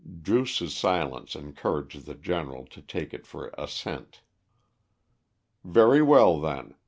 Druce's 0.23 0.75
silence 0.75 1.35
encouraged 1.35 2.07
the 2.07 2.15
General 2.15 2.65
to 2.65 2.81
take 2.81 3.13
it 3.13 3.27
for 3.27 3.53
assent. 3.55 4.21
"Very 5.63 6.01
well, 6.01 6.39
then. 6.39 6.73